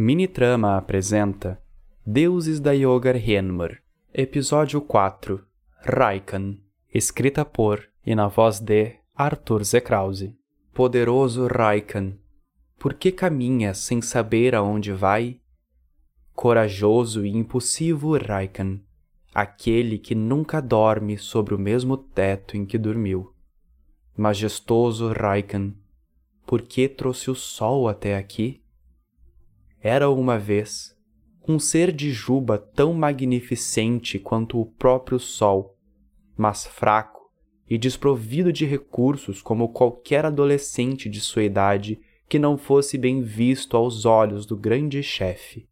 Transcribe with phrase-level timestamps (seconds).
[0.00, 1.60] Minitrama apresenta
[2.06, 3.82] Deuses da Yogar Henmar,
[4.14, 5.44] Episódio 4
[5.82, 6.56] Raikan,
[6.94, 10.36] escrita por e na voz de Arthur Zekrause.
[10.72, 12.16] Poderoso Raikan,
[12.78, 15.40] por que caminhas sem saber aonde vai?
[16.32, 18.78] Corajoso e impulsivo Raikan,
[19.34, 23.34] aquele que nunca dorme sobre o mesmo teto em que dormiu.
[24.16, 25.74] Majestoso Raikan,
[26.46, 28.62] por que trouxe o sol até aqui?
[29.80, 30.96] Era uma vez
[31.46, 35.78] um ser de juba tão magnificente quanto o próprio sol,
[36.36, 37.30] mas fraco
[37.68, 43.76] e desprovido de recursos como qualquer adolescente de sua idade que não fosse bem visto
[43.76, 45.66] aos olhos do grande chefe.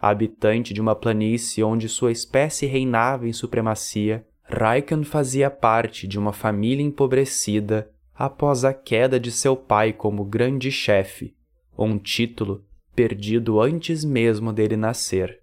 [0.00, 6.32] Habitante de uma planície onde sua espécie reinava em supremacia, Raikan fazia parte de uma
[6.32, 11.34] família empobrecida após a queda de seu pai como grande chefe,
[11.76, 12.67] um título
[12.98, 15.38] perdido antes mesmo dele nascer.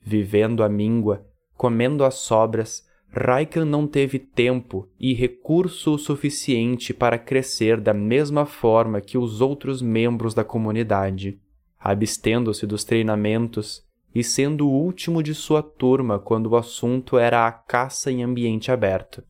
[0.00, 7.18] Vivendo à míngua, comendo as sobras, Raikan não teve tempo e recurso o suficiente para
[7.18, 11.40] crescer da mesma forma que os outros membros da comunidade,
[11.76, 13.82] abstendo-se dos treinamentos
[14.14, 18.70] e sendo o último de sua turma quando o assunto era a caça em ambiente
[18.70, 19.24] aberto.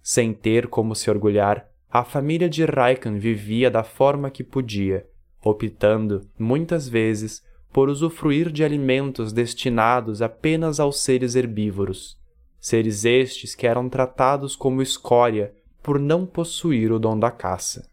[0.00, 5.10] Sem ter como se orgulhar, a família de Raikan vivia da forma que podia,
[5.42, 12.18] optando, muitas vezes, por usufruir de alimentos destinados apenas aos seres herbívoros,
[12.58, 17.88] seres estes que eram tratados como escória por não possuir o dom da caça.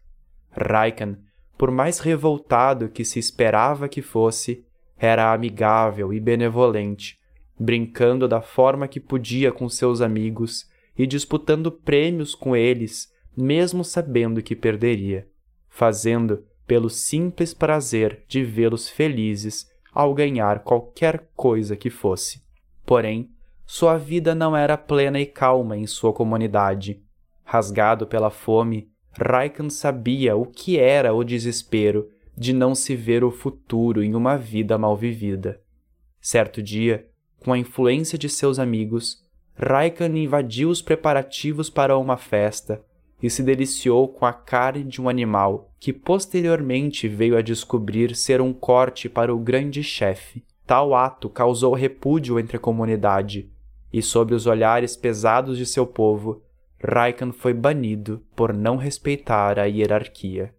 [0.50, 1.18] Raikan,
[1.56, 4.64] por mais revoltado que se esperava que fosse,
[4.98, 7.18] era amigável e benevolente,
[7.58, 14.42] brincando da forma que podia com seus amigos e disputando prêmios com eles, mesmo sabendo
[14.42, 15.28] que perderia,
[15.68, 22.42] fazendo pelo simples prazer de vê-los felizes ao ganhar qualquer coisa que fosse.
[22.84, 23.30] Porém,
[23.66, 27.02] sua vida não era plena e calma em sua comunidade.
[27.42, 33.30] Rasgado pela fome, Raikan sabia o que era o desespero de não se ver o
[33.30, 35.60] futuro em uma vida mal vivida.
[36.20, 37.08] Certo dia,
[37.40, 39.24] com a influência de seus amigos,
[39.54, 42.84] Raikan invadiu os preparativos para uma festa
[43.22, 48.40] e se deliciou com a carne de um animal que posteriormente veio a descobrir ser
[48.40, 50.44] um corte para o grande chefe.
[50.66, 53.50] Tal ato causou repúdio entre a comunidade,
[53.92, 56.42] e sob os olhares pesados de seu povo,
[56.82, 60.54] Raikan foi banido por não respeitar a hierarquia.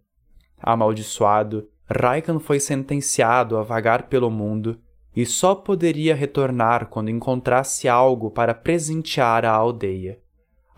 [0.60, 4.78] Amaldiçoado, Raikan foi sentenciado a vagar pelo mundo
[5.14, 10.18] e só poderia retornar quando encontrasse algo para presentear a aldeia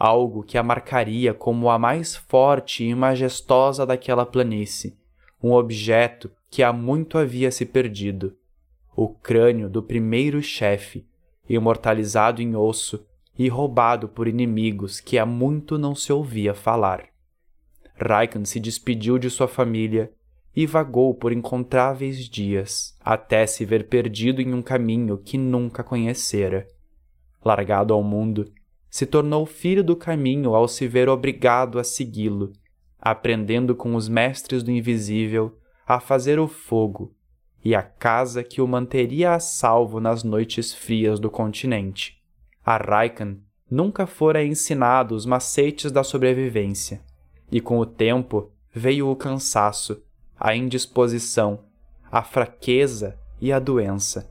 [0.04, 4.98] algo que a marcaria como a mais forte e majestosa daquela planície,
[5.40, 8.36] um objeto que há muito havia se perdido,
[8.96, 11.06] o crânio do primeiro chefe,
[11.48, 13.06] imortalizado em osso
[13.38, 17.04] e roubado por inimigos que há muito não se ouvia falar.
[17.94, 20.10] Raikan se despediu de sua família
[20.54, 26.66] e vagou por incontáveis dias, até se ver perdido em um caminho que nunca conhecera.
[27.44, 28.52] Largado ao mundo,
[28.92, 32.52] se tornou filho do caminho ao se ver obrigado a segui-lo,
[33.00, 37.14] aprendendo com os mestres do invisível a fazer o fogo
[37.64, 42.22] e a casa que o manteria a salvo nas noites frias do continente.
[42.62, 43.38] A Raikan
[43.70, 47.00] nunca fora ensinado os macetes da sobrevivência,
[47.50, 50.02] e com o tempo veio o cansaço,
[50.38, 51.60] a indisposição,
[52.10, 54.30] a fraqueza e a doença.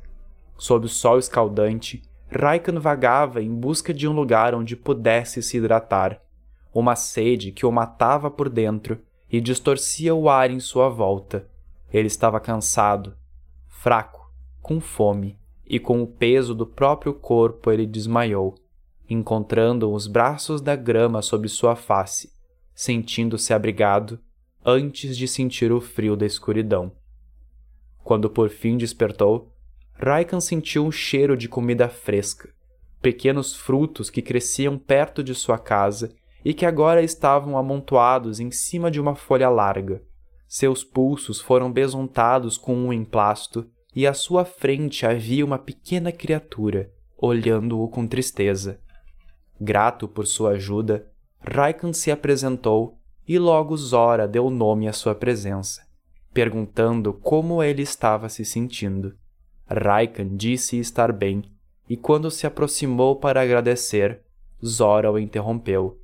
[0.56, 6.22] Sob o sol escaldante, Raikan vagava em busca de um lugar onde pudesse se hidratar,
[6.74, 9.00] uma sede que o matava por dentro
[9.30, 11.46] e distorcia o ar em sua volta.
[11.92, 13.18] Ele estava cansado,
[13.68, 14.32] fraco,
[14.62, 18.56] com fome, e com o peso do próprio corpo ele desmaiou,
[19.10, 22.32] encontrando os braços da grama sobre sua face,
[22.74, 24.20] sentindo-se abrigado
[24.66, 26.92] antes de sentir o frio da escuridão.
[28.04, 29.52] Quando por fim despertou,
[29.98, 32.50] Raikan sentiu um cheiro de comida fresca,
[33.02, 38.90] pequenos frutos que cresciam perto de sua casa e que agora estavam amontoados em cima
[38.90, 40.02] de uma folha larga.
[40.48, 46.92] Seus pulsos foram besuntados com um emplasto e à sua frente havia uma pequena criatura,
[47.18, 48.80] olhando-o com tristeza.
[49.60, 51.08] Grato por sua ajuda,
[51.40, 52.98] Raikan se apresentou
[53.28, 55.86] e logo Zora deu nome à sua presença,
[56.34, 59.16] perguntando como ele estava se sentindo.
[59.74, 61.44] Raikan disse estar bem,
[61.90, 64.22] e quando se aproximou para agradecer,
[64.64, 66.00] Zora o interrompeu,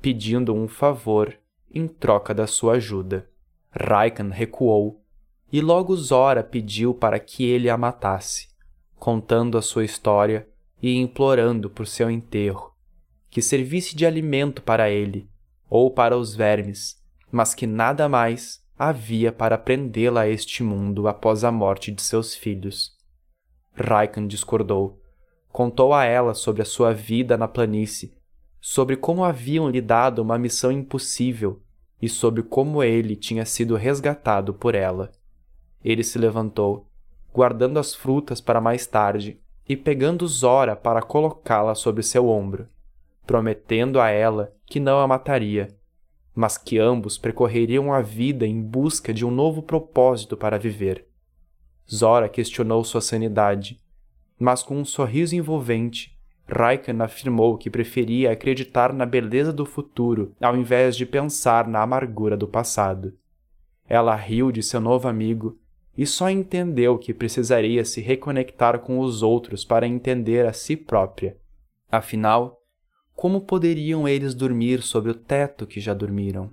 [0.00, 1.38] pedindo um favor
[1.72, 3.28] em troca da sua ajuda.
[3.70, 5.00] Raikan recuou
[5.52, 8.48] E logo Zora pediu para que ele a matasse,
[8.96, 10.48] contando a sua história
[10.82, 12.74] e implorando por seu enterro,
[13.30, 15.28] que servisse de alimento para ele
[15.68, 17.00] ou para os vermes,
[17.30, 22.34] mas que nada mais havia para prendê-la a este mundo após a morte de seus
[22.34, 23.00] filhos.
[23.74, 25.00] Raikan discordou.
[25.50, 28.12] Contou a ela sobre a sua vida na planície,
[28.60, 31.60] sobre como haviam lhe dado uma missão impossível
[32.00, 35.10] e sobre como ele tinha sido resgatado por ela.
[35.84, 36.86] Ele se levantou,
[37.32, 42.68] guardando as frutas para mais tarde e pegando Zora para colocá-la sobre seu ombro,
[43.26, 45.68] prometendo a ela que não a mataria,
[46.34, 51.06] mas que ambos percorreriam a vida em busca de um novo propósito para viver.
[51.90, 53.80] Zora questionou sua sanidade,
[54.38, 56.18] mas com um sorriso envolvente,
[56.48, 62.36] Raikan afirmou que preferia acreditar na beleza do futuro ao invés de pensar na amargura
[62.36, 63.14] do passado.
[63.88, 65.58] Ela riu de seu novo amigo
[65.96, 71.36] e só entendeu que precisaria se reconectar com os outros para entender a si própria.
[71.90, 72.62] Afinal,
[73.14, 76.50] como poderiam eles dormir sobre o teto que já dormiram?